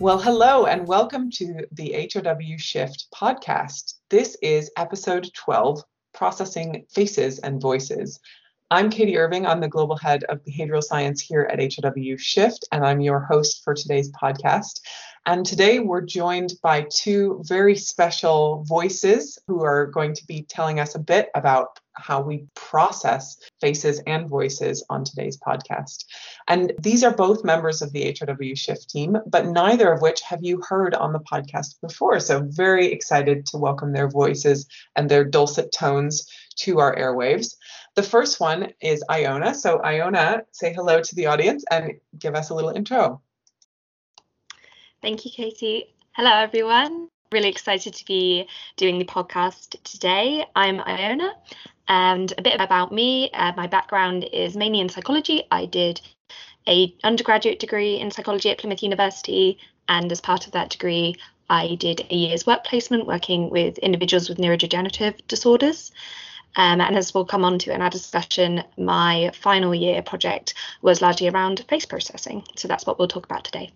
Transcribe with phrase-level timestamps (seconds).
[0.00, 3.96] Well, hello and welcome to the HOW Shift podcast.
[4.08, 8.18] This is episode 12 Processing Faces and Voices.
[8.70, 9.44] I'm Katie Irving.
[9.44, 13.62] I'm the global head of behavioral science here at HOW Shift, and I'm your host
[13.62, 14.80] for today's podcast.
[15.26, 20.80] And today we're joined by two very special voices who are going to be telling
[20.80, 26.04] us a bit about how we process faces and voices on today's podcast.
[26.48, 30.42] And these are both members of the HOW Shift team, but neither of which have
[30.42, 32.20] you heard on the podcast before.
[32.20, 37.56] So, very excited to welcome their voices and their dulcet tones to our airwaves.
[37.94, 39.54] The first one is Iona.
[39.54, 43.20] So, Iona, say hello to the audience and give us a little intro.
[45.02, 45.94] Thank you, Katie.
[46.12, 47.08] Hello, everyone.
[47.32, 48.46] Really excited to be
[48.76, 50.44] doing the podcast today.
[50.54, 51.32] I'm Iona,
[51.90, 53.30] and a bit about me.
[53.32, 55.42] Uh, my background is mainly in psychology.
[55.50, 56.00] I did
[56.68, 61.16] a undergraduate degree in psychology at Plymouth University, and as part of that degree,
[61.50, 65.90] I did a year's work placement working with individuals with neurodegenerative disorders.
[66.54, 71.02] Um, and as we'll come on to in our discussion, my final year project was
[71.02, 72.44] largely around face processing.
[72.56, 73.72] So that's what we'll talk about today.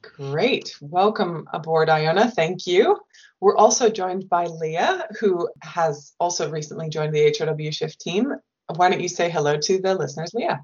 [0.00, 0.74] Great.
[0.80, 2.30] Welcome aboard, Iona.
[2.30, 3.00] Thank you.
[3.40, 8.34] We're also joined by Leah, who has also recently joined the HOW Shift team.
[8.74, 10.60] Why don't you say hello to the listeners, Leah?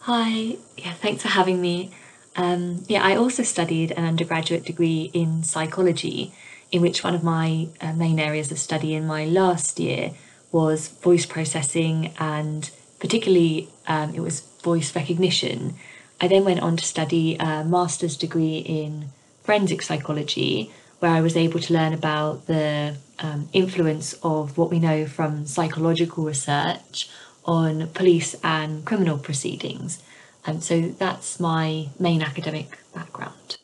[0.00, 0.56] Hi.
[0.76, 1.92] Yeah, thanks for having me.
[2.36, 6.34] Um, yeah, I also studied an undergraduate degree in psychology,
[6.70, 10.12] in which one of my uh, main areas of study in my last year
[10.52, 15.74] was voice processing and particularly um, it was voice recognition
[16.20, 19.10] I then went on to study a master's degree in
[19.42, 24.78] forensic psychology, where I was able to learn about the um, influence of what we
[24.78, 27.08] know from psychological research
[27.44, 30.02] on police and criminal proceedings.
[30.46, 33.58] And so that's my main academic background.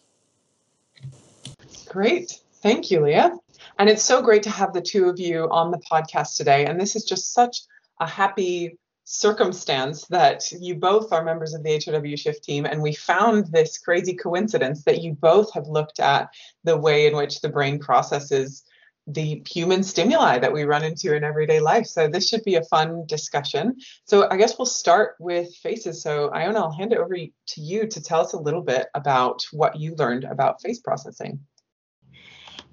[1.88, 2.40] Great.
[2.62, 3.32] Thank you, Leah.
[3.78, 6.66] And it's so great to have the two of you on the podcast today.
[6.66, 7.62] And this is just such
[8.00, 12.94] a happy circumstance that you both are members of the HOW Shift team, and we
[12.94, 16.28] found this crazy coincidence that you both have looked at
[16.64, 18.64] the way in which the brain processes
[19.08, 21.86] the human stimuli that we run into in everyday life.
[21.86, 23.76] So this should be a fun discussion.
[24.04, 26.02] So I guess we'll start with faces.
[26.02, 29.42] So Iona, I'll hand it over to you to tell us a little bit about
[29.50, 31.40] what you learned about face processing.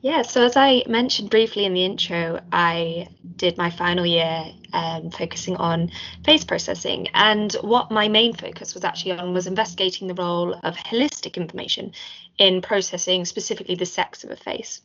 [0.02, 5.12] Yeah, so as I mentioned briefly in the intro, I did my final year um,
[5.12, 5.92] focusing on
[6.24, 7.10] face processing.
[7.14, 11.92] And what my main focus was actually on was investigating the role of holistic information
[12.38, 14.82] in processing specifically the sex of a face.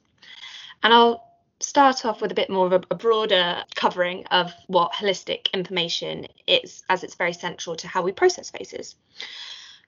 [0.83, 1.25] And I'll
[1.61, 6.27] start off with a bit more of a, a broader covering of what holistic information
[6.49, 8.97] is, as it's very central to how we process faces.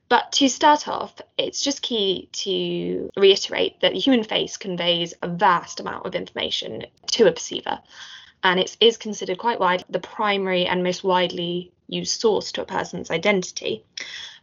[0.09, 5.29] But to start off, it's just key to reiterate that the human face conveys a
[5.29, 7.81] vast amount of information to a perceiver,
[8.45, 12.67] and it is considered quite wide the primary and most widely used source to a
[12.67, 13.85] person's identity.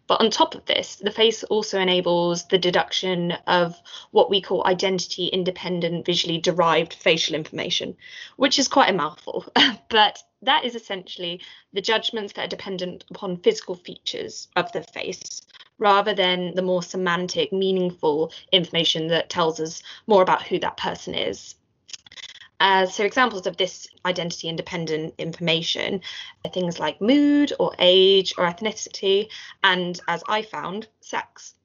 [0.05, 3.79] But on top of this, the face also enables the deduction of
[4.11, 7.95] what we call identity independent visually derived facial information,
[8.35, 9.45] which is quite a mouthful.
[9.89, 11.41] but that is essentially
[11.73, 15.41] the judgments that are dependent upon physical features of the face
[15.79, 21.15] rather than the more semantic, meaningful information that tells us more about who that person
[21.15, 21.55] is.
[22.59, 25.99] Uh, so examples of this identity independent information
[26.45, 29.27] are things like mood or age or ethnicity,
[29.63, 31.55] and as I found, sex.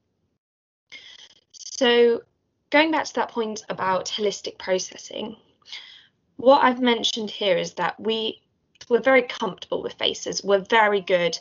[1.53, 2.23] So
[2.71, 5.37] going back to that point about holistic processing,
[6.37, 8.43] what I've mentioned here is that we
[8.89, 10.43] we're very comfortable with faces.
[10.43, 11.39] We're very good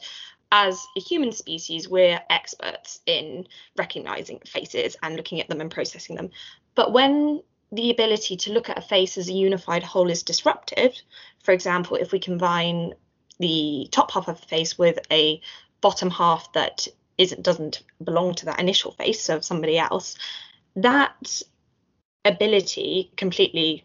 [0.52, 3.48] as a human species, we're experts in
[3.78, 6.30] recognizing faces and looking at them and processing them.
[6.76, 7.42] But when
[7.72, 11.02] the ability to look at a face as a unified whole is disrupted,
[11.44, 12.94] for example, if we combine
[13.40, 15.42] the top half of the face with a
[15.82, 20.16] bottom half that isn't doesn't belong to that initial face of somebody else,
[20.76, 21.42] that
[22.24, 23.84] ability completely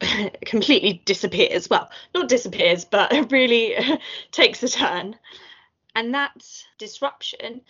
[0.44, 1.70] completely disappears.
[1.70, 3.76] Well, not disappears, but really
[4.30, 5.16] takes a turn.
[5.94, 6.46] And that
[6.78, 7.62] disruption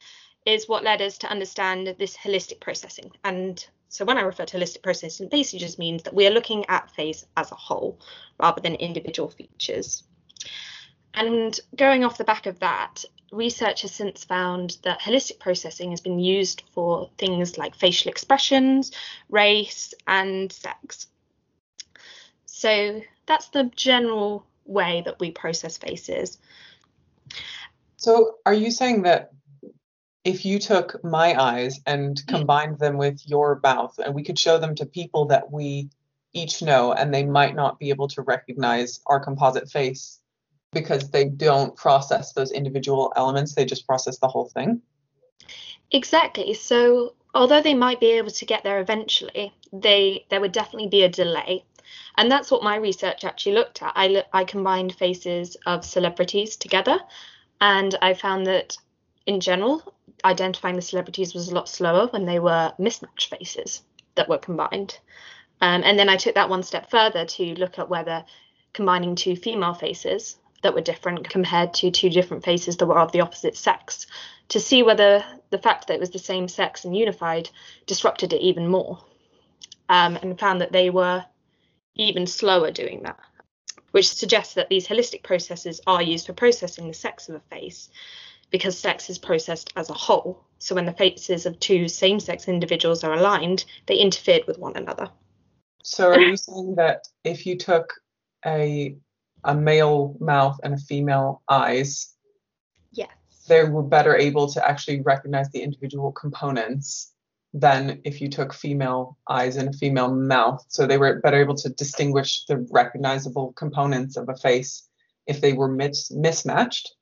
[0.44, 3.12] is what led us to understand this holistic processing.
[3.24, 6.30] And so when I refer to holistic processing, it basically just means that we are
[6.30, 8.00] looking at face as a whole
[8.38, 10.02] rather than individual features.
[11.14, 16.00] And going off the back of that, research has since found that holistic processing has
[16.00, 18.92] been used for things like facial expressions,
[19.30, 21.06] race, and sex.
[22.56, 26.38] So that's the general way that we process faces.
[27.98, 29.32] So, are you saying that
[30.24, 32.26] if you took my eyes and mm.
[32.26, 35.90] combined them with your mouth and we could show them to people that we
[36.32, 40.20] each know and they might not be able to recognize our composite face
[40.72, 44.80] because they don't process those individual elements they just process the whole thing?
[45.90, 46.54] Exactly.
[46.54, 51.02] So although they might be able to get there eventually they there would definitely be
[51.02, 51.62] a delay
[52.16, 56.98] and that's what my research actually looked at i, I combined faces of celebrities together
[57.60, 58.76] and i found that
[59.26, 59.82] in general
[60.24, 63.82] identifying the celebrities was a lot slower when they were mismatched faces
[64.14, 64.98] that were combined.
[65.60, 68.24] Um, and then I took that one step further to look at whether
[68.72, 73.12] combining two female faces that were different compared to two different faces that were of
[73.12, 74.06] the opposite sex
[74.48, 77.48] to see whether the fact that it was the same sex and unified
[77.86, 78.98] disrupted it even more.
[79.88, 81.24] Um, and found that they were
[81.96, 83.18] even slower doing that,
[83.90, 87.88] which suggests that these holistic processes are used for processing the sex of a face
[88.50, 90.44] because sex is processed as a whole.
[90.58, 94.76] So when the faces of two same sex individuals are aligned, they interfered with one
[94.76, 95.10] another.
[95.82, 97.92] So are you saying that if you took
[98.44, 98.96] a
[99.44, 102.14] a male mouth and a female eyes,
[102.90, 103.10] yes,
[103.48, 107.12] they were better able to actually recognize the individual components
[107.56, 110.62] than if you took female eyes and a female mouth.
[110.68, 114.86] So they were better able to distinguish the recognizable components of a face
[115.26, 116.94] if they were mis- mismatched.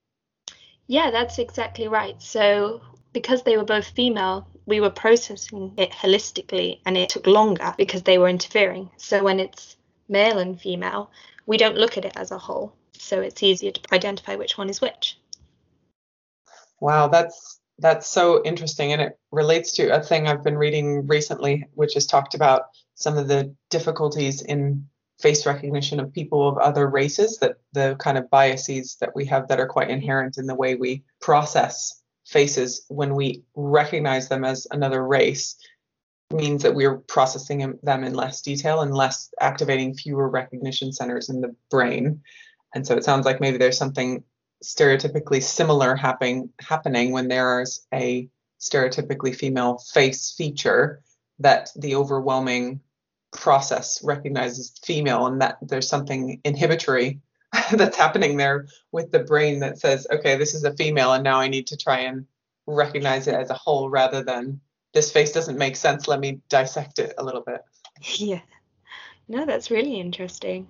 [0.86, 2.20] Yeah, that's exactly right.
[2.22, 7.74] So, because they were both female, we were processing it holistically and it took longer
[7.76, 8.90] because they were interfering.
[8.96, 9.76] So, when it's
[10.08, 11.10] male and female,
[11.46, 12.74] we don't look at it as a whole.
[12.96, 15.18] So, it's easier to identify which one is which.
[16.80, 21.66] Wow, that's that's so interesting and it relates to a thing I've been reading recently
[21.74, 22.62] which has talked about
[22.94, 24.86] some of the difficulties in
[25.20, 29.48] face recognition of people of other races that the kind of biases that we have
[29.48, 34.66] that are quite inherent in the way we process faces when we recognize them as
[34.70, 35.56] another race
[36.32, 41.40] means that we're processing them in less detail and less activating fewer recognition centers in
[41.40, 42.20] the brain.
[42.74, 44.24] And so it sounds like maybe there's something
[44.64, 48.28] stereotypically similar happening happening when there's a
[48.60, 51.00] stereotypically female face feature
[51.38, 52.80] that the overwhelming
[53.32, 57.20] process recognizes female and that there's something inhibitory
[57.72, 61.40] that's happening there with the brain that says okay this is a female and now
[61.40, 62.26] i need to try and
[62.66, 64.60] recognize it as a whole rather than
[64.94, 66.08] this face doesn't make sense.
[66.08, 67.60] Let me dissect it a little bit.
[68.14, 68.40] Yeah.
[69.28, 70.68] No that's really interesting.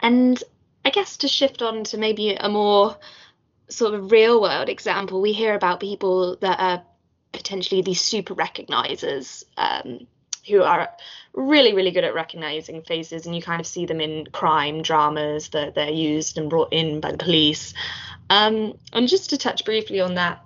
[0.00, 0.42] And
[0.84, 2.96] i guess to shift on to maybe a more
[3.68, 6.82] sort of real world example we hear about people that are
[7.32, 10.06] potentially these super recognizers um,
[10.48, 10.90] who are
[11.32, 15.48] really, really good at recognizing faces, and you kind of see them in crime dramas
[15.50, 17.74] that they're used and brought in by the police.
[18.30, 20.42] Um, and just to touch briefly on that,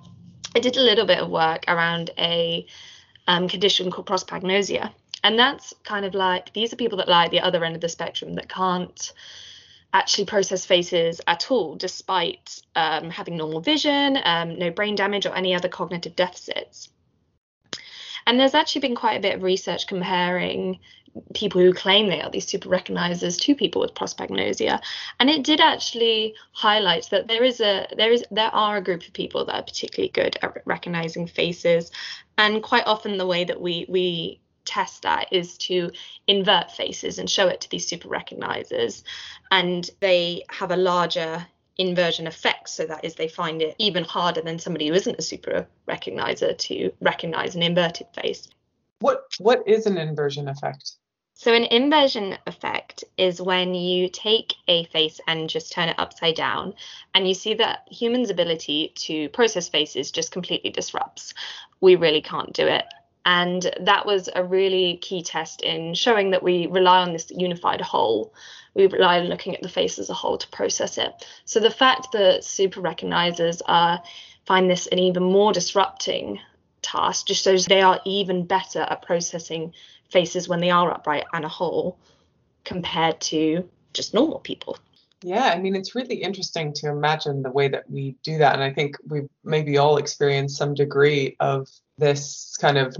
[0.56, 2.66] I did a little bit of work around a
[3.26, 4.92] um, condition called prosopagnosia.
[5.22, 7.80] And that's kind of like these are people that lie at the other end of
[7.80, 9.12] the spectrum that can't
[9.92, 15.34] actually process faces at all, despite um, having normal vision, um, no brain damage, or
[15.34, 16.90] any other cognitive deficits.
[18.26, 20.80] And there's actually been quite a bit of research comparing
[21.34, 24.80] people who claim they are these super recognizers to people with prosopagnosia
[25.18, 29.02] and it did actually highlight that there is a there is there are a group
[29.02, 31.90] of people that are particularly good at recognizing faces
[32.36, 35.90] and quite often the way that we we test that is to
[36.26, 39.02] invert faces and show it to these super recognizers
[39.50, 41.46] and they have a larger
[41.78, 42.68] inversion effect.
[42.68, 46.56] So that is, they find it even harder than somebody who isn't a super recognizer
[46.58, 48.48] to recognize an inverted face.
[49.00, 50.92] What what is an inversion effect?
[51.34, 56.34] So an inversion effect is when you take a face and just turn it upside
[56.34, 56.74] down
[57.14, 61.34] and you see that humans' ability to process faces just completely disrupts.
[61.80, 62.86] We really can't do it.
[63.30, 67.82] And that was a really key test in showing that we rely on this unified
[67.82, 68.32] whole
[68.74, 71.12] we rely on looking at the face as a whole to process it.
[71.44, 74.02] So the fact that super recognizers are
[74.46, 76.38] find this an even more disrupting
[76.80, 79.74] task just shows they are even better at processing
[80.10, 81.98] faces when they are upright and a whole
[82.64, 84.78] compared to just normal people.
[85.22, 88.54] Yeah, I mean, it's really interesting to imagine the way that we do that.
[88.54, 92.96] And I think we've maybe all experienced some degree of this kind of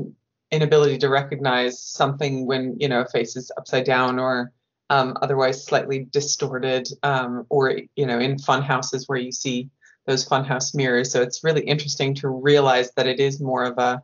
[0.51, 4.53] inability to recognize something when, you know, a face is upside down or
[4.91, 9.71] um, otherwise slightly distorted, um, or you know, in fun houses where you see
[10.07, 11.13] those funhouse mirrors.
[11.13, 14.03] So it's really interesting to realize that it is more of a,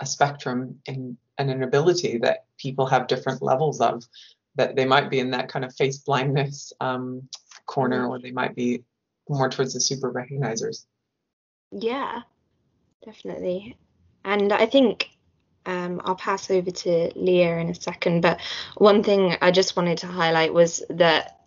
[0.00, 4.04] a spectrum and, and an ability that people have different levels of.
[4.58, 7.28] That they might be in that kind of face blindness um,
[7.64, 8.10] corner, mm-hmm.
[8.10, 8.84] or they might be
[9.28, 10.84] more towards the super recognizers.
[11.72, 12.22] Yeah,
[13.04, 13.76] Definitely.
[14.24, 15.10] And I think
[15.66, 18.40] um, I'll pass over to Leah in a second, but
[18.76, 21.40] one thing I just wanted to highlight was that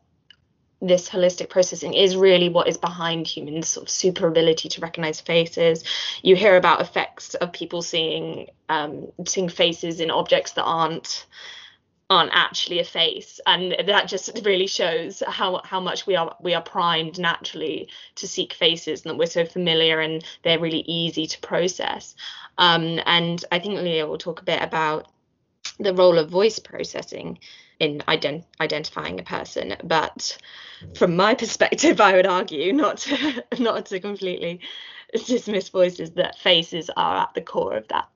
[0.81, 5.21] this holistic processing is really what is behind humans sort of super ability to recognize
[5.21, 5.83] faces
[6.23, 11.27] you hear about effects of people seeing um, seeing faces in objects that aren't
[12.11, 13.39] aren't actually a face.
[13.47, 18.27] And that just really shows how how much we are we are primed naturally to
[18.27, 22.15] seek faces and that we're so familiar and they're really easy to process.
[22.57, 25.07] Um, and i think leah will talk a bit about
[25.79, 27.39] the role of voice processing
[27.79, 29.75] in ident- identifying a person.
[29.83, 30.37] But
[30.97, 34.59] from my perspective i would argue not to, not to completely
[35.25, 38.10] dismiss voices that faces are at the core of that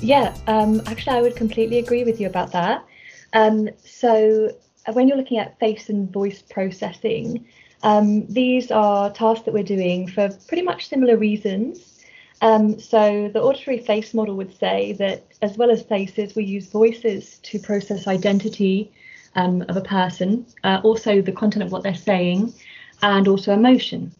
[0.00, 2.84] Yeah, um, actually, I would completely agree with you about that.
[3.32, 4.50] Um, so,
[4.86, 7.46] uh, when you're looking at face and voice processing,
[7.82, 12.04] um, these are tasks that we're doing for pretty much similar reasons.
[12.42, 16.66] Um, so, the auditory face model would say that as well as faces, we use
[16.66, 18.92] voices to process identity
[19.36, 22.52] um, of a person, uh, also the content of what they're saying,
[23.02, 24.12] and also emotion.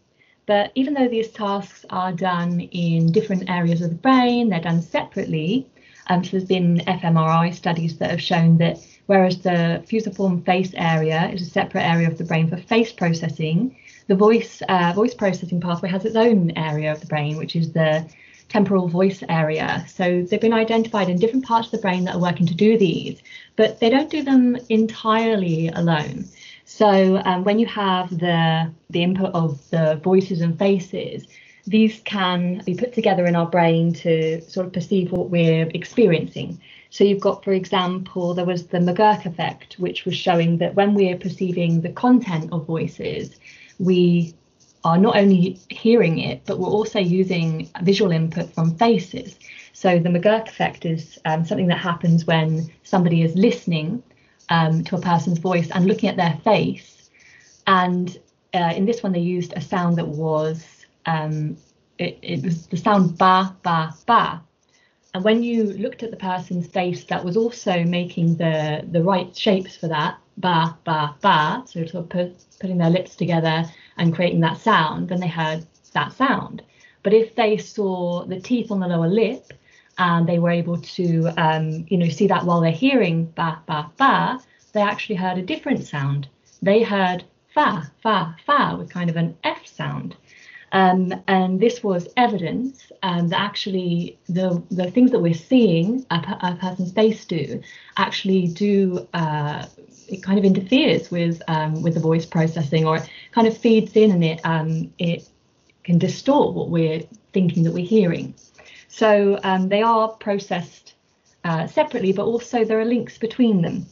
[0.46, 4.82] But even though these tasks are done in different areas of the brain, they're done
[4.82, 5.66] separately.
[6.08, 11.28] Um, so there's been fMRI studies that have shown that whereas the fusiform face area
[11.28, 13.74] is a separate area of the brain for face processing,
[14.06, 17.72] the voice uh, voice processing pathway has its own area of the brain, which is
[17.72, 18.06] the
[18.48, 19.84] temporal voice area.
[19.88, 22.76] So they've been identified in different parts of the brain that are working to do
[22.76, 23.22] these,
[23.56, 26.26] but they don't do them entirely alone.
[26.64, 31.26] So um, when you have the the input of the voices and faces,
[31.66, 36.60] these can be put together in our brain to sort of perceive what we're experiencing.
[36.90, 40.94] So you've got, for example, there was the McGurk effect, which was showing that when
[40.94, 43.36] we're perceiving the content of voices,
[43.78, 44.34] we
[44.84, 49.38] are not only hearing it, but we're also using visual input from faces.
[49.72, 54.02] So the McGurk effect is um, something that happens when somebody is listening
[54.48, 57.10] um, to a person's voice and looking at their face.
[57.66, 58.16] And
[58.52, 61.56] uh, in this one, they used a sound that was um,
[61.98, 64.42] it, it was the sound ba ba ba.
[65.12, 69.34] And when you looked at the person's face, that was also making the the right
[69.36, 71.62] shapes for that ba ba ba.
[71.66, 73.64] So sort of put, putting their lips together
[73.96, 76.62] and creating that sound, then they heard that sound.
[77.02, 79.52] But if they saw the teeth on the lower lip
[79.98, 83.90] and they were able to, um, you know, see that while they're hearing ba ba
[83.96, 84.40] ba,
[84.72, 86.28] they actually heard a different sound.
[86.62, 87.24] They heard
[87.54, 90.16] fa fa fa with kind of an F sound.
[90.72, 96.56] Um, and this was evidence um, that actually the the things that we're seeing a,
[96.60, 97.62] person's face do
[97.96, 99.66] actually do uh,
[100.08, 103.94] it kind of interferes with um, with the voice processing or it kind of feeds
[103.94, 105.28] in and it um, it
[105.84, 108.34] can distort what we're thinking that we're hearing.
[109.00, 110.94] So um, they are processed
[111.42, 113.86] uh, separately, but also there are links between them.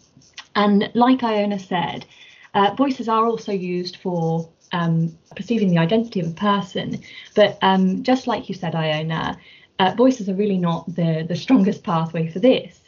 [0.55, 2.07] And like Iona said,
[2.55, 7.03] uh, voices are also used for um, perceiving the identity of a person.
[7.35, 9.37] But um, just like you said, Iona,
[9.81, 12.79] uh, voices are really not the, the strongest pathway for this.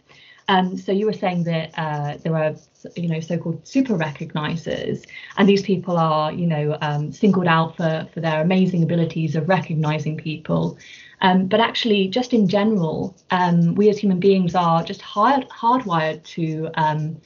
[0.47, 2.55] Um, so you were saying that uh, there are,
[2.97, 5.05] you know, so-called super recognizers,
[5.37, 9.49] and these people are, you know, um, singled out for for their amazing abilities of
[9.49, 10.79] recognizing people.
[11.25, 16.23] Um, but actually, just in general, um, we as human beings are just hard, hardwired
[16.35, 17.17] to um,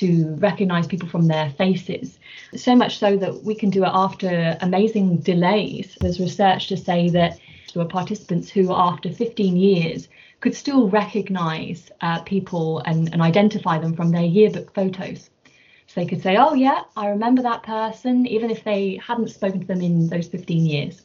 [0.00, 2.18] to recognize people from their faces.
[2.54, 5.96] So much so that we can do it after amazing delays.
[6.02, 7.38] There's research to say that
[7.72, 10.08] there were participants who, after 15 years,
[10.40, 15.30] could still recognize uh, people and, and identify them from their yearbook photos.
[15.86, 19.60] So they could say, oh, yeah, I remember that person, even if they hadn't spoken
[19.60, 21.02] to them in those 15 years.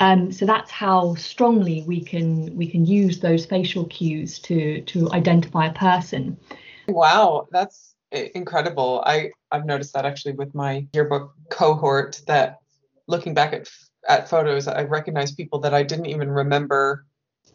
[0.00, 5.10] Um, so that's how strongly we can we can use those facial cues to to
[5.12, 6.36] identify a person.
[6.88, 9.02] Wow, that's incredible.
[9.06, 12.58] I I've noticed that actually with my yearbook cohort that
[13.06, 13.68] looking back at
[14.08, 17.06] at photos, I recognize people that I didn't even remember.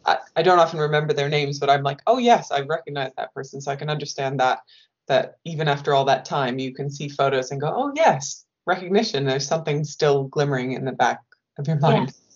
[0.06, 3.34] I, I don't often remember their names, but I'm like, oh yes, I recognize that
[3.34, 3.60] person.
[3.60, 4.60] So I can understand that
[5.08, 9.24] that even after all that time, you can see photos and go, oh yes, recognition.
[9.24, 11.20] There's something still glimmering in the back
[11.58, 12.08] of your mind.
[12.08, 12.27] Yeah.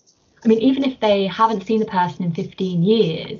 [0.43, 3.39] I mean, even if they haven't seen the person in 15 years,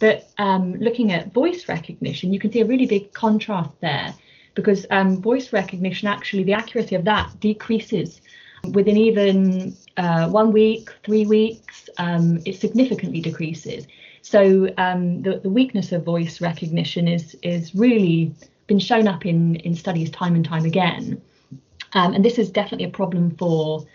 [0.00, 4.14] but um, looking at voice recognition, you can see a really big contrast there.
[4.56, 8.20] because um, voice recognition actually the accuracy of that decreases
[8.72, 11.88] within even uh, one week, three weeks.
[11.98, 13.86] Um, it significantly decreases.
[14.22, 18.34] So um, the, the weakness of voice recognition is is really
[18.66, 21.22] been shown up in in studies time and time again,
[21.92, 23.86] um, and this is definitely a problem for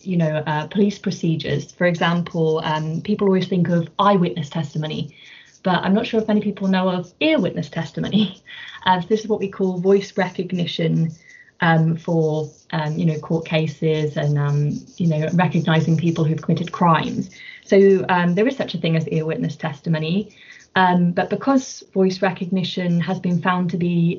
[0.00, 1.72] you know uh, police procedures.
[1.72, 5.14] For example, um, people always think of eyewitness testimony,
[5.62, 8.42] but I'm not sure if many people know of ear witness testimony.
[8.86, 11.12] Uh, so this is what we call voice recognition
[11.60, 16.72] um, for um, you know court cases and um, you know recognizing people who've committed
[16.72, 17.28] crimes.
[17.62, 20.34] So um, there is such a thing as ear witness testimony.
[20.76, 24.18] Um, but because voice recognition has been found to be,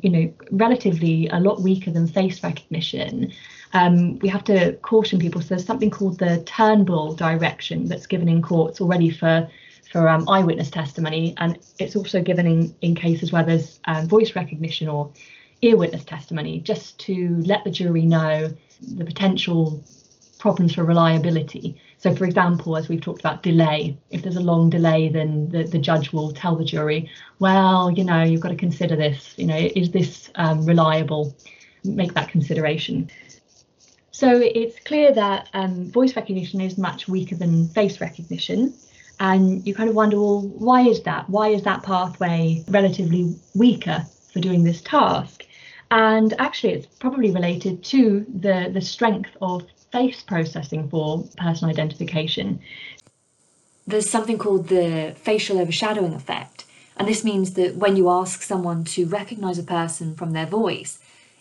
[0.00, 3.30] you know, relatively a lot weaker than face recognition,
[3.72, 5.40] um, we have to caution people.
[5.40, 9.48] So there's something called the Turnbull direction that's given in courts already for
[9.90, 14.36] for um, eyewitness testimony, and it's also given in, in cases where there's um, voice
[14.36, 15.10] recognition or
[15.62, 18.52] ear witness testimony, just to let the jury know
[18.96, 19.82] the potential
[20.38, 21.80] problems for reliability.
[21.98, 25.64] So, for example, as we've talked about delay, if there's a long delay, then the,
[25.64, 27.10] the judge will tell the jury,
[27.40, 29.34] well, you know, you've got to consider this.
[29.36, 31.34] You know, is this um, reliable?
[31.82, 33.10] Make that consideration.
[34.18, 38.74] So it's clear that um, voice recognition is much weaker than face recognition.
[39.20, 41.30] And you kind of wonder, well, why is that?
[41.30, 45.46] Why is that pathway relatively weaker for doing this task?
[45.92, 52.58] And actually, it's probably related to the, the strength of face processing for person identification.
[53.86, 56.64] There's something called the facial overshadowing effect,
[56.96, 60.98] and this means that when you ask someone to recognize a person from their voice,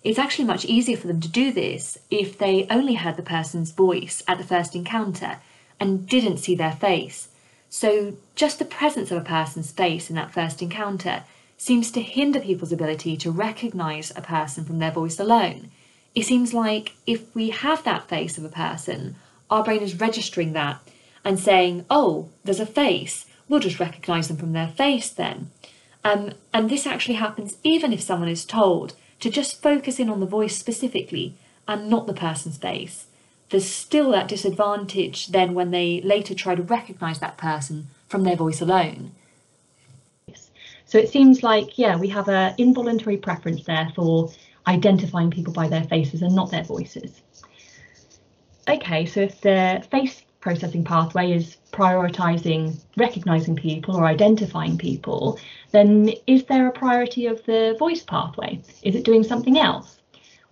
[0.07, 3.71] it's actually much easier for them to do this if they only heard the person's
[3.71, 5.37] voice at the first encounter
[5.79, 7.29] and didn't see their face.
[7.69, 11.23] So, just the presence of a person's face in that first encounter
[11.57, 15.69] seems to hinder people's ability to recognize a person from their voice alone
[16.17, 19.15] it seems like if we have that face of a person,
[19.51, 20.81] our brain is registering that
[21.23, 25.51] and saying, oh, there's a face, we'll just recognize them from their face then.
[26.03, 30.19] Um, and this actually happens even if someone is told to just focus in on
[30.19, 31.35] the voice specifically
[31.67, 33.07] and not the person's face.
[33.49, 38.35] There's still that disadvantage then when they later try to recognize that person from their
[38.35, 39.11] voice alone.
[40.85, 44.31] So it seems like, yeah, we have an involuntary preference there for
[44.67, 47.21] identifying people by their faces and not their voices.
[48.69, 55.39] Okay, so if the face processing pathway is prioritizing recognizing people or identifying people,
[55.71, 58.59] then is there a priority of the voice pathway?
[58.81, 59.99] Is it doing something else?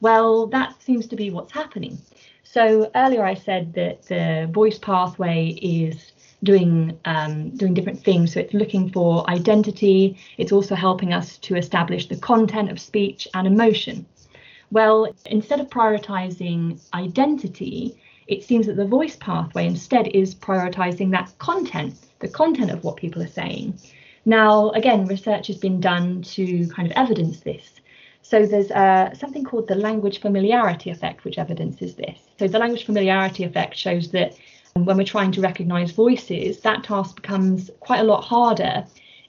[0.01, 1.97] Well, that seems to be what's happening.
[2.43, 6.11] So earlier I said that the voice pathway is
[6.43, 8.33] doing um, doing different things.
[8.33, 10.17] So it's looking for identity.
[10.37, 14.05] It's also helping us to establish the content of speech and emotion.
[14.71, 21.33] Well, instead of prioritizing identity, it seems that the voice pathway instead is prioritizing that
[21.37, 23.77] content, the content of what people are saying.
[24.25, 27.79] Now, again, research has been done to kind of evidence this.
[28.23, 32.17] So there's uh, something called the language familiarity effect, which evidences this.
[32.39, 34.35] So the language familiarity effect shows that
[34.73, 38.85] when we're trying to recognize voices, that task becomes quite a lot harder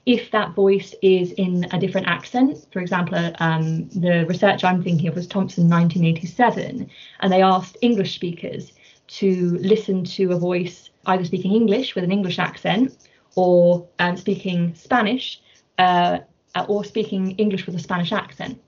[0.07, 2.65] if that voice is in a different accent.
[2.71, 8.15] For example, um, the research I'm thinking of was Thompson 1987, and they asked English
[8.15, 8.71] speakers
[9.07, 14.73] to listen to a voice either speaking English with an English accent or um, speaking
[14.75, 15.41] Spanish
[15.77, 16.19] uh,
[16.67, 18.59] or speaking English with a Spanish accent.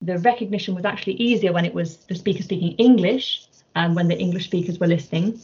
[0.00, 4.08] The recognition was actually easier when it was the speaker speaking English and um, when
[4.08, 5.40] the English speakers were listening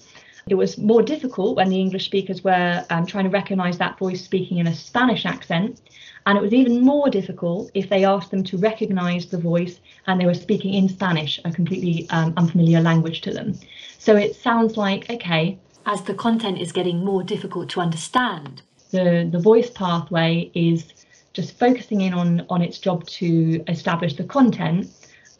[0.50, 4.24] it was more difficult when the English speakers were um, trying to recognise that voice
[4.24, 5.80] speaking in a Spanish accent.
[6.26, 10.20] And it was even more difficult if they asked them to recognise the voice and
[10.20, 13.58] they were speaking in Spanish, a completely um, unfamiliar language to them.
[13.98, 15.58] So it sounds like, okay.
[15.86, 20.92] As the content is getting more difficult to understand, the, the voice pathway is
[21.32, 24.88] just focusing in on, on its job to establish the content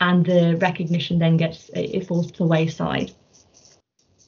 [0.00, 3.12] and the recognition then gets it falls to the wayside.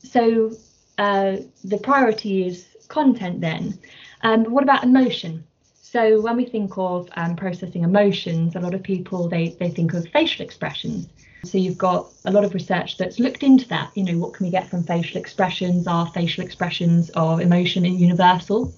[0.02, 0.50] So
[0.98, 3.78] uh, the priority is content then.
[4.22, 5.44] Um, what about emotion?
[5.90, 9.92] So when we think of um, processing emotions, a lot of people they they think
[9.92, 11.08] of facial expressions.
[11.42, 13.90] So you've got a lot of research that's looked into that.
[13.96, 15.88] You know, what can we get from facial expressions?
[15.88, 18.72] Are facial expressions of emotion universal?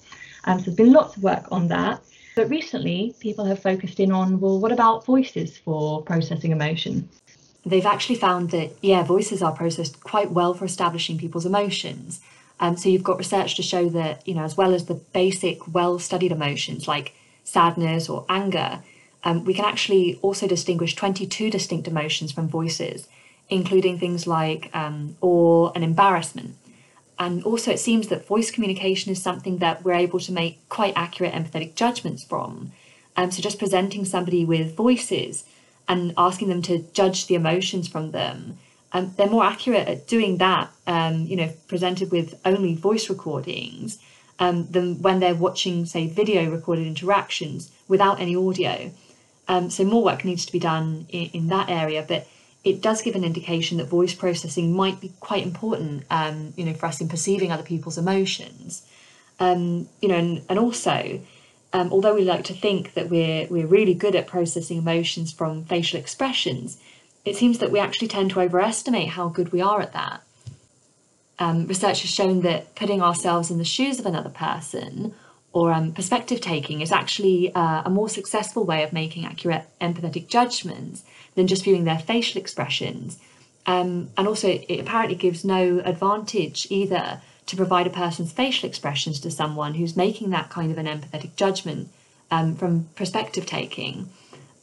[0.45, 2.01] Um, so there's been lots of work on that.
[2.35, 7.09] But recently, people have focused in on well, what about voices for processing emotion?
[7.65, 12.19] they've actually found that, yeah, voices are processed quite well for establishing people's emotions.
[12.63, 15.73] Um, so you've got research to show that, you know, as well as the basic,
[15.73, 18.79] well studied emotions like sadness or anger,
[19.25, 23.09] um, we can actually also distinguish 22 distinct emotions from voices,
[23.49, 26.55] including things like um, awe and embarrassment.
[27.19, 30.93] And also, it seems that voice communication is something that we're able to make quite
[30.95, 32.71] accurate empathetic judgments from.
[33.17, 35.43] Um, so, just presenting somebody with voices
[35.89, 38.57] and asking them to judge the emotions from them,
[38.93, 43.97] um, they're more accurate at doing that, um, you know, presented with only voice recordings
[44.39, 48.91] um, than when they're watching, say, video recorded interactions without any audio.
[49.47, 52.05] Um, so, more work needs to be done in, in that area.
[52.07, 52.27] But
[52.63, 56.73] it does give an indication that voice processing might be quite important, um, you know,
[56.73, 58.83] for us in perceiving other people's emotions.
[59.39, 61.19] Um, you know, and, and also,
[61.73, 65.99] although we like to think that we're we're really good at processing emotions from facial
[65.99, 66.77] expressions,
[67.25, 70.23] it seems that we actually tend to overestimate how good we are at that.
[71.39, 75.13] Um, research has shown that putting ourselves in the shoes of another person
[75.51, 80.27] or um, perspective taking is actually uh, a more successful way of making accurate empathetic
[80.27, 81.03] judgments
[81.35, 83.19] than just viewing their facial expressions.
[83.65, 89.19] Um, and also, it apparently gives no advantage either to provide a person's facial expressions
[89.21, 91.89] to someone who's making that kind of an empathetic judgment
[92.31, 94.09] um, from perspective taking.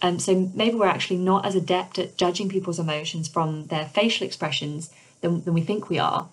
[0.02, 4.26] Um, so maybe we're actually not as adept at judging people's emotions from their facial
[4.26, 6.28] expressions than, than we think we are.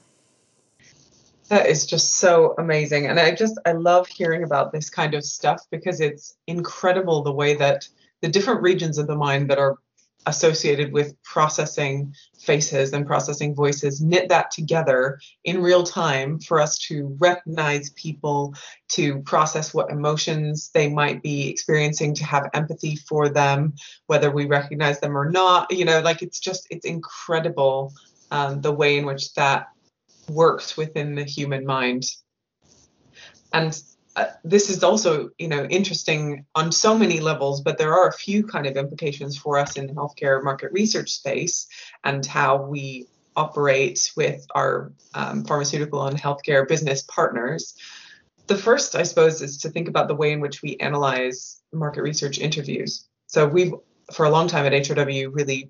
[1.50, 3.08] That is just so amazing.
[3.08, 7.32] And I just, I love hearing about this kind of stuff because it's incredible the
[7.32, 7.88] way that
[8.22, 9.78] the different regions of the mind that are
[10.28, 16.78] associated with processing faces and processing voices knit that together in real time for us
[16.78, 18.54] to recognize people
[18.90, 23.74] to process what emotions they might be experiencing to have empathy for them
[24.08, 25.72] whether we recognize them or not.
[25.72, 27.94] You know like it's just it's incredible
[28.30, 29.68] um, the way in which that
[30.30, 32.04] works within the human mind.
[33.54, 33.82] And
[34.18, 38.14] uh, this is also you know interesting on so many levels but there are a
[38.14, 41.68] few kind of implications for us in the healthcare market research space
[42.04, 47.76] and how we operate with our um, pharmaceutical and healthcare business partners.
[48.48, 52.02] The first i suppose is to think about the way in which we analyze market
[52.02, 53.08] research interviews.
[53.28, 53.74] So we've
[54.12, 55.70] for a long time at hrw really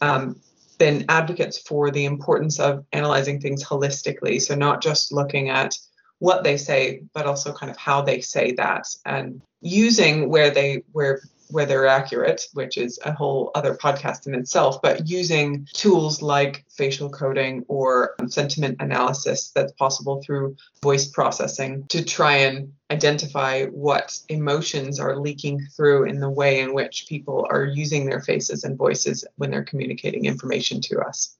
[0.00, 0.40] um,
[0.78, 4.40] been advocates for the importance of analyzing things holistically.
[4.40, 5.76] So not just looking at
[6.22, 10.84] what they say, but also kind of how they say that and using where they
[10.92, 16.22] where where they're accurate, which is a whole other podcast in itself, but using tools
[16.22, 23.66] like facial coding or sentiment analysis that's possible through voice processing to try and identify
[23.66, 28.62] what emotions are leaking through in the way in which people are using their faces
[28.62, 31.36] and voices when they're communicating information to us.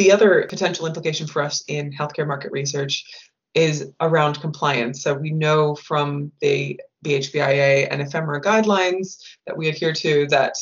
[0.00, 3.04] The other potential implication for us in healthcare market research
[3.52, 5.02] is around compliance.
[5.02, 10.54] So we know from the BHBIA and EphMRA guidelines that we adhere to that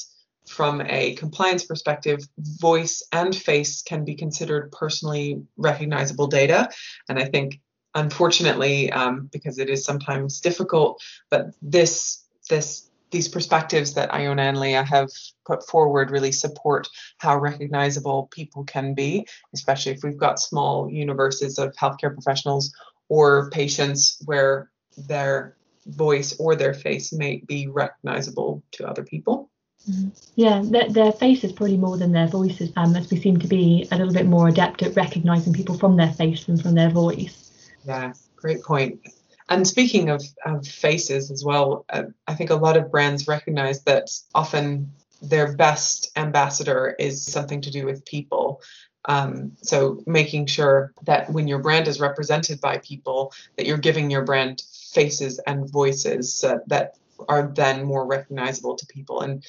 [0.49, 6.69] from a compliance perspective, voice and face can be considered personally recognizable data.
[7.09, 7.61] And I think,
[7.95, 14.61] unfortunately, um, because it is sometimes difficult, but this this these perspectives that Iona and
[14.61, 15.09] Leah have
[15.47, 21.59] put forward really support how recognizable people can be, especially if we've got small universes
[21.59, 22.73] of healthcare professionals
[23.09, 29.51] or patients where their voice or their face may be recognizable to other people.
[29.89, 30.09] Mm-hmm.
[30.35, 33.47] Yeah, their, their face is probably more than their voices, um, as we seem to
[33.47, 36.91] be a little bit more adept at recognizing people from their face than from their
[36.91, 37.71] voice.
[37.87, 39.01] Yeah, great point.
[39.49, 43.83] And speaking of, of faces as well, uh, I think a lot of brands recognize
[43.85, 48.61] that often their best ambassador is something to do with people.
[49.07, 54.11] Um, so making sure that when your brand is represented by people, that you're giving
[54.11, 56.97] your brand faces and voices uh, that
[57.29, 59.23] are then more recognizable to people.
[59.23, 59.45] And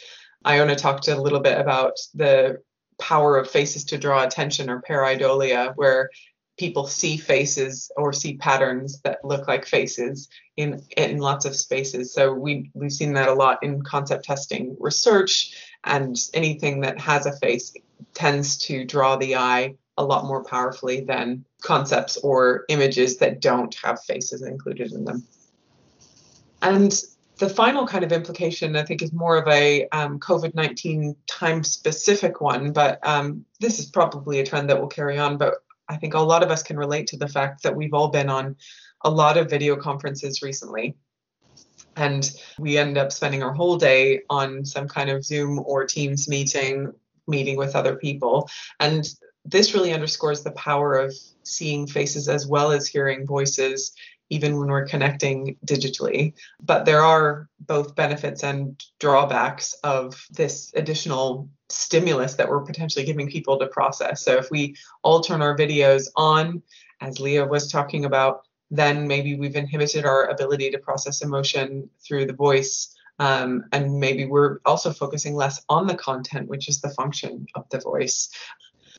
[0.45, 2.61] Iona talked a little bit about the
[2.99, 6.09] power of faces to draw attention or pareidolia, where
[6.59, 12.13] people see faces or see patterns that look like faces in in lots of spaces.
[12.13, 17.25] So we we've seen that a lot in concept testing research, and anything that has
[17.25, 17.73] a face
[18.13, 23.75] tends to draw the eye a lot more powerfully than concepts or images that don't
[23.83, 25.23] have faces included in them.
[26.61, 26.93] And
[27.37, 31.63] the final kind of implication, I think, is more of a um, COVID 19 time
[31.63, 35.37] specific one, but um, this is probably a trend that will carry on.
[35.37, 35.55] But
[35.89, 38.29] I think a lot of us can relate to the fact that we've all been
[38.29, 38.55] on
[39.03, 40.95] a lot of video conferences recently.
[41.95, 46.29] And we end up spending our whole day on some kind of Zoom or Teams
[46.29, 46.93] meeting,
[47.27, 48.49] meeting with other people.
[48.79, 49.07] And
[49.43, 53.93] this really underscores the power of seeing faces as well as hearing voices
[54.29, 56.33] even when we're connecting digitally.
[56.61, 63.29] But there are both benefits and drawbacks of this additional stimulus that we're potentially giving
[63.29, 64.23] people to process.
[64.23, 66.61] So if we all turn our videos on,
[67.01, 72.25] as Leah was talking about, then maybe we've inhibited our ability to process emotion through
[72.25, 72.95] the voice.
[73.19, 77.67] Um, and maybe we're also focusing less on the content, which is the function of
[77.69, 78.29] the voice.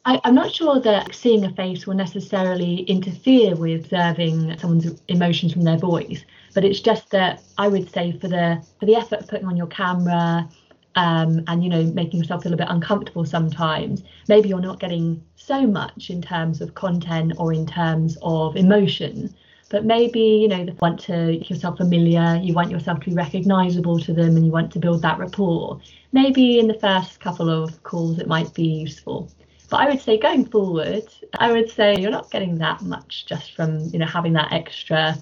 [0.05, 5.53] I, am not sure that seeing a face will necessarily interfere with observing someone's emotions
[5.53, 9.21] from their voice, but it's just that I would say for the for the effort
[9.21, 10.49] of putting on your camera
[10.97, 15.23] um, and you know making yourself feel a bit uncomfortable sometimes, maybe you're not getting
[15.37, 19.35] so much in terms of content or in terms of emotion.
[19.71, 23.15] But maybe you know you want to make yourself familiar, you want yourself to be
[23.15, 25.81] recognisable to them, and you want to build that rapport.
[26.13, 29.31] Maybe in the first couple of calls it might be useful.
[29.71, 31.05] But I would say going forward,
[31.39, 35.17] I would say you're not getting that much just from, you know, having that extra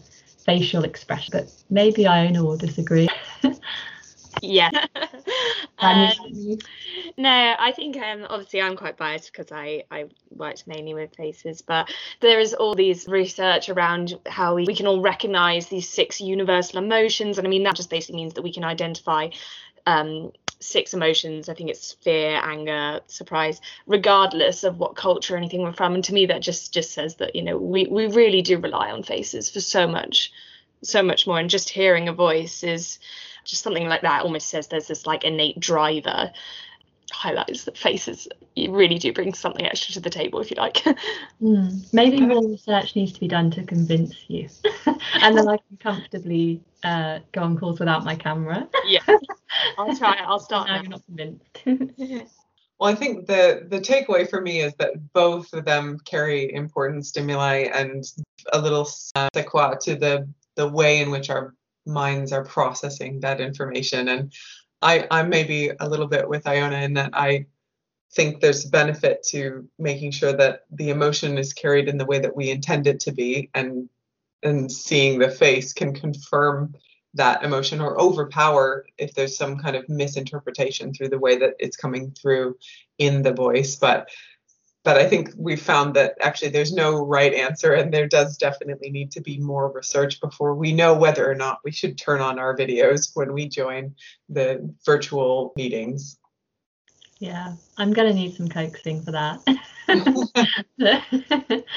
[0.47, 1.31] facial expression.
[1.33, 3.09] But maybe i Iona will disagree.
[4.43, 4.71] yeah.
[5.79, 6.59] um,
[7.17, 11.63] no, I think um, obviously I'm quite biased because I, I worked mainly with faces,
[11.63, 16.21] but there is all these research around how we, we can all recognize these six
[16.21, 17.39] universal emotions.
[17.39, 19.31] And I mean, that just basically means that we can identify
[19.87, 21.49] um, six emotions.
[21.49, 25.95] I think it's fear, anger, surprise, regardless of what culture or anything we're from.
[25.95, 28.91] And to me, that just just says that you know we we really do rely
[28.91, 30.33] on faces for so much,
[30.83, 31.39] so much more.
[31.39, 32.99] And just hearing a voice is
[33.49, 34.23] just something like that.
[34.23, 36.31] Almost says there's this like innate driver.
[37.11, 40.85] Highlights that faces you really do bring something extra to the table if you like.
[41.41, 44.49] Mm, maybe more research needs to be done to convince you.
[45.23, 48.69] And then i can comfortably uh, go on calls without my camera.
[48.85, 49.03] Yeah.
[49.79, 52.29] I'll try i'll start now you're not convinced.
[52.81, 57.07] Well i think the the takeaway for me is that both of them carry important
[57.07, 58.05] stimuli and
[58.53, 61.55] a little uh, to the the way in which our
[61.89, 64.09] minds are processing that information.
[64.09, 64.33] And
[64.83, 67.47] I, I'm maybe a little bit with Iona in that I
[68.13, 72.37] think there's benefit to making sure that the emotion is carried in the way that
[72.37, 73.89] we intend it to be and
[74.45, 76.73] and seeing the face can confirm
[77.15, 81.77] that emotion or overpower if there's some kind of misinterpretation through the way that it's
[81.77, 82.57] coming through
[82.99, 83.75] in the voice.
[83.75, 84.09] But
[84.85, 88.91] but I think we found that actually there's no right answer, and there does definitely
[88.91, 92.39] need to be more research before we know whether or not we should turn on
[92.39, 93.95] our videos when we join
[94.29, 96.18] the virtual meetings.
[97.21, 99.41] Yeah, I'm gonna need some coaxing for that.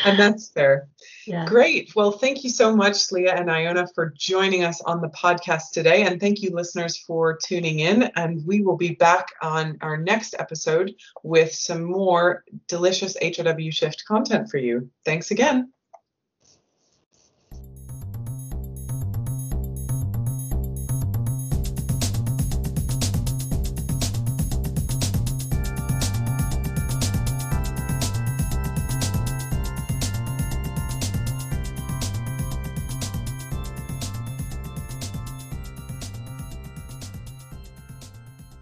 [0.06, 0.88] and that's fair.
[1.26, 1.46] Yeah.
[1.46, 1.96] Great.
[1.96, 6.04] Well, thank you so much, Leah and Iona, for joining us on the podcast today.
[6.04, 8.04] And thank you, listeners, for tuning in.
[8.16, 14.04] And we will be back on our next episode with some more delicious HOW Shift
[14.08, 14.90] content for you.
[15.06, 15.72] Thanks again.